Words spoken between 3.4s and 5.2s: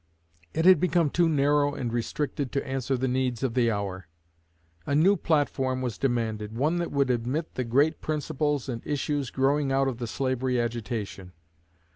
of the hour. A new